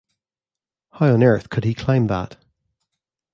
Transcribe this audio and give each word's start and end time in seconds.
How 0.93 1.13
on 1.13 1.21
earth 1.21 1.51
could 1.51 1.63
he 1.63 1.75
climb 1.75 2.07
that? 2.07 2.35